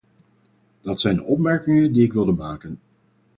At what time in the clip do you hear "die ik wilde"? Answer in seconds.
1.93-2.31